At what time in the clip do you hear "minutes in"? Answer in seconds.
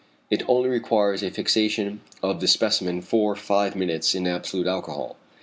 3.75-4.25